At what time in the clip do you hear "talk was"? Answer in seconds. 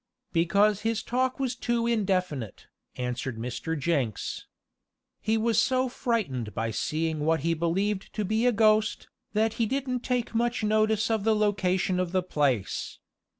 1.03-1.55